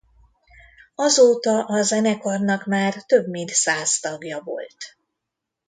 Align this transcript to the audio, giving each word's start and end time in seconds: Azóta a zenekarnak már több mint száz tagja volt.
Azóta 0.95 1.63
a 1.65 1.81
zenekarnak 1.81 2.65
már 2.65 3.03
több 3.05 3.27
mint 3.27 3.49
száz 3.49 3.99
tagja 3.99 4.41
volt. 4.43 4.97